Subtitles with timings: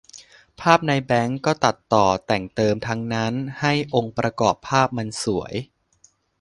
[0.59, 5.53] ภาพในแบงค์ก็ตัดต่อแต่งเติมทั้งนั้นให้องค์ประกอบภาพมันสวย